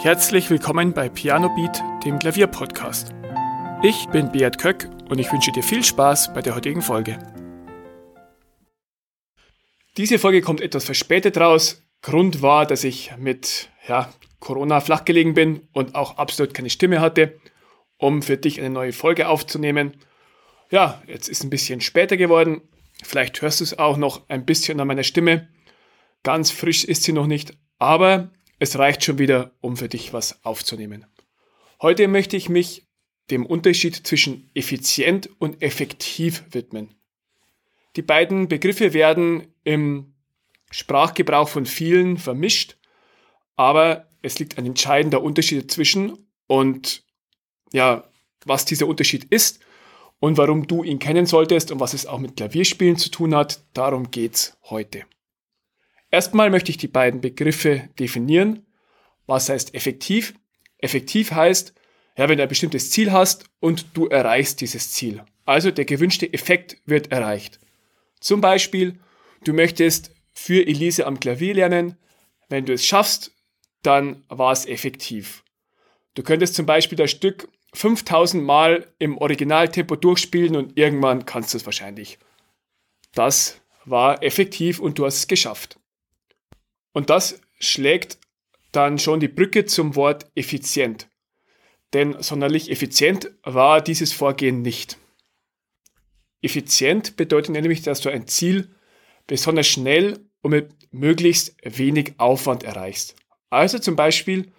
[0.00, 3.12] Herzlich willkommen bei Piano Beat, dem Klavierpodcast.
[3.82, 7.18] Ich bin Beat Köck und ich wünsche dir viel Spaß bei der heutigen Folge.
[9.96, 11.82] Diese Folge kommt etwas verspätet raus.
[12.00, 14.08] Grund war, dass ich mit ja,
[14.38, 17.36] Corona flachgelegen bin und auch absolut keine Stimme hatte,
[17.96, 19.96] um für dich eine neue Folge aufzunehmen.
[20.70, 22.60] Ja, jetzt ist ein bisschen später geworden.
[23.02, 25.48] Vielleicht hörst du es auch noch ein bisschen an meiner Stimme.
[26.22, 30.44] Ganz frisch ist sie noch nicht, aber es reicht schon wieder, um für dich was
[30.44, 31.06] aufzunehmen.
[31.80, 32.86] Heute möchte ich mich
[33.30, 36.94] dem Unterschied zwischen effizient und effektiv widmen.
[37.96, 40.14] Die beiden Begriffe werden im
[40.70, 42.76] Sprachgebrauch von vielen vermischt,
[43.56, 47.04] aber es liegt ein entscheidender Unterschied dazwischen und
[47.72, 48.08] ja,
[48.44, 49.60] was dieser Unterschied ist
[50.20, 53.62] und warum du ihn kennen solltest und was es auch mit Klavierspielen zu tun hat,
[53.74, 55.04] darum geht's heute.
[56.10, 58.66] Erstmal möchte ich die beiden Begriffe definieren.
[59.26, 60.34] Was heißt effektiv?
[60.78, 61.74] Effektiv heißt,
[62.16, 65.22] ja, wenn du ein bestimmtes Ziel hast und du erreichst dieses Ziel.
[65.44, 67.60] Also der gewünschte Effekt wird erreicht.
[68.20, 68.98] Zum Beispiel,
[69.44, 71.96] du möchtest für Elise am Klavier lernen.
[72.48, 73.32] Wenn du es schaffst,
[73.82, 75.44] dann war es effektiv.
[76.14, 81.58] Du könntest zum Beispiel das Stück 5000 Mal im Originaltempo durchspielen und irgendwann kannst du
[81.58, 82.18] es wahrscheinlich.
[83.14, 85.78] Das war effektiv und du hast es geschafft.
[86.98, 88.18] Und das schlägt
[88.72, 91.08] dann schon die Brücke zum Wort effizient.
[91.92, 94.98] Denn sonderlich effizient war dieses Vorgehen nicht.
[96.42, 98.74] Effizient bedeutet nämlich, dass du ein Ziel
[99.28, 103.14] besonders schnell und mit möglichst wenig Aufwand erreichst.
[103.48, 104.50] Also zum Beispiel,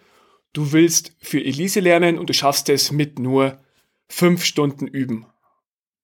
[0.54, 3.62] du willst für Elise lernen und du schaffst es mit nur
[4.08, 5.26] fünf Stunden üben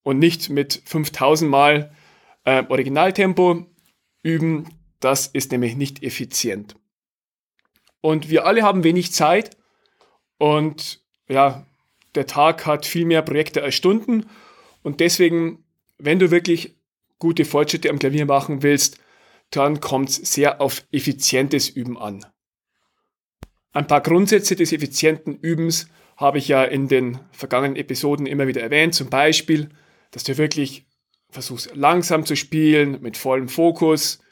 [0.04, 1.96] und nicht mit 5000 Mal
[2.44, 3.66] äh, Originaltempo
[4.22, 4.68] üben.
[5.06, 6.76] Das ist nämlich nicht effizient.
[8.02, 9.56] Und wir alle haben wenig Zeit
[10.40, 11.68] und ja,
[12.16, 14.26] der Tag hat viel mehr Projekte als Stunden
[14.82, 15.64] und deswegen,
[16.00, 16.74] wenn du wirklich
[17.20, 18.98] gute Fortschritte am Klavier machen willst,
[19.52, 22.26] dann kommt es sehr auf effizientes Üben an.
[23.74, 28.64] Ein paar Grundsätze des effizienten Übens habe ich ja in den vergangenen Episoden immer wieder
[28.64, 28.96] erwähnt.
[28.96, 29.70] Zum Beispiel,
[30.10, 30.88] dass du wirklich
[31.30, 34.25] versuchst langsam zu spielen, mit vollem Fokus.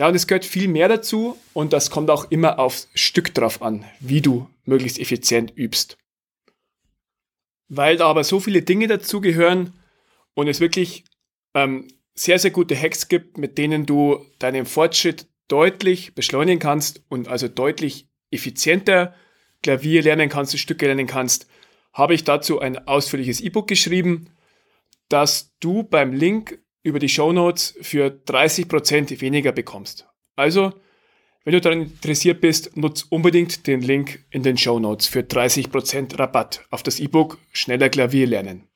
[0.00, 3.60] Ja, und es gehört viel mehr dazu und das kommt auch immer aufs Stück drauf
[3.60, 5.98] an, wie du möglichst effizient übst.
[7.68, 9.74] Weil da aber so viele Dinge dazugehören
[10.32, 11.04] und es wirklich
[11.52, 17.28] ähm, sehr, sehr gute Hacks gibt, mit denen du deinen Fortschritt deutlich beschleunigen kannst und
[17.28, 19.14] also deutlich effizienter
[19.62, 21.46] Klavier lernen kannst, Stücke lernen kannst,
[21.92, 24.30] habe ich dazu ein ausführliches E-Book geschrieben,
[25.10, 30.06] das du beim Link über die Show Notes für 30% weniger bekommst.
[30.36, 30.72] Also,
[31.44, 36.18] wenn du daran interessiert bist, nutz unbedingt den Link in den Show Notes für 30%
[36.18, 38.68] Rabatt auf das E-Book Schneller Klavier lernen.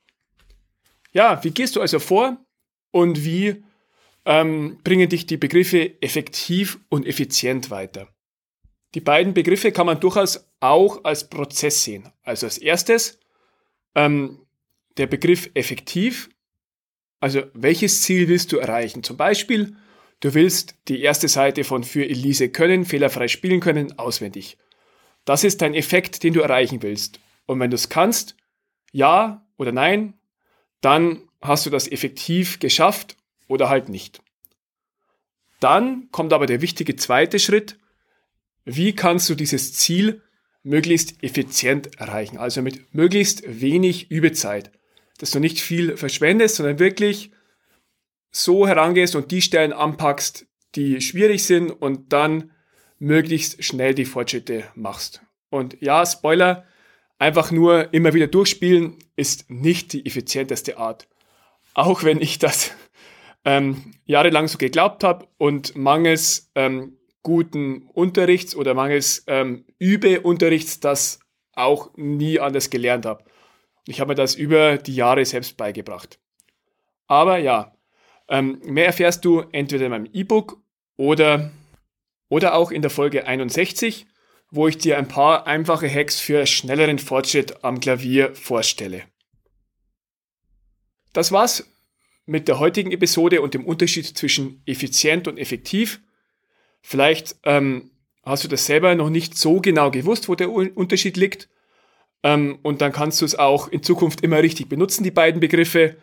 [1.11, 2.37] Ja, wie gehst du also vor
[2.91, 3.63] und wie
[4.25, 8.09] ähm, bringen dich die Begriffe effektiv und effizient weiter?
[8.95, 12.11] Die beiden Begriffe kann man durchaus auch als Prozess sehen.
[12.23, 13.19] Also als erstes
[13.93, 14.45] ähm,
[14.97, 16.29] der Begriff effektiv.
[17.19, 19.03] Also welches Ziel willst du erreichen?
[19.03, 19.75] Zum Beispiel,
[20.19, 24.57] du willst die erste Seite von Für Elise können, fehlerfrei spielen können, auswendig.
[25.25, 27.19] Das ist dein Effekt, den du erreichen willst.
[27.45, 28.35] Und wenn du es kannst,
[28.91, 30.13] ja oder nein,
[30.81, 34.21] dann hast du das effektiv geschafft oder halt nicht.
[35.59, 37.79] Dann kommt aber der wichtige zweite Schritt,
[38.65, 40.21] wie kannst du dieses Ziel
[40.63, 44.71] möglichst effizient erreichen, also mit möglichst wenig Übezeit,
[45.17, 47.31] dass du nicht viel verschwendest, sondern wirklich
[48.31, 50.45] so herangehst und die Stellen anpackst,
[50.75, 52.51] die schwierig sind und dann
[52.99, 55.21] möglichst schnell die Fortschritte machst.
[55.49, 56.65] Und ja, Spoiler,
[57.17, 61.07] einfach nur immer wieder durchspielen ist nicht die effizienteste Art.
[61.73, 62.71] Auch wenn ich das
[63.45, 71.19] ähm, jahrelang so geglaubt habe und mangels ähm, guten Unterrichts oder mangels ähm, Übeunterrichts das
[71.53, 73.23] auch nie anders gelernt habe.
[73.87, 76.19] Ich habe mir das über die Jahre selbst beigebracht.
[77.07, 77.75] Aber ja,
[78.27, 80.61] ähm, mehr erfährst du entweder in meinem E-Book
[80.97, 81.51] oder,
[82.29, 84.07] oder auch in der Folge 61,
[84.49, 89.03] wo ich dir ein paar einfache Hacks für schnelleren Fortschritt am Klavier vorstelle.
[91.13, 91.69] Das war's
[92.25, 96.01] mit der heutigen Episode und dem Unterschied zwischen effizient und effektiv.
[96.81, 97.91] Vielleicht ähm,
[98.23, 101.49] hast du das selber noch nicht so genau gewusst, wo der Unterschied liegt.
[102.25, 105.95] Ähm, und dann kannst du es auch in Zukunft immer richtig benutzen, die beiden Begriffe.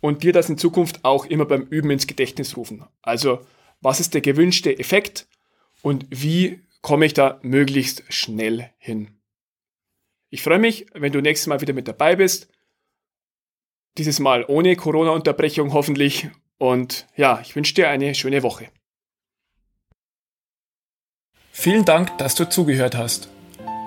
[0.00, 2.84] Und dir das in Zukunft auch immer beim Üben ins Gedächtnis rufen.
[3.02, 3.40] Also,
[3.82, 5.28] was ist der gewünschte Effekt
[5.82, 9.16] und wie komme ich da möglichst schnell hin.
[10.30, 12.48] Ich freue mich, wenn du nächstes Mal wieder mit dabei bist.
[13.98, 16.28] Dieses Mal ohne Corona-Unterbrechung hoffentlich.
[16.58, 18.70] Und ja, ich wünsche dir eine schöne Woche.
[21.52, 23.28] Vielen Dank, dass du zugehört hast.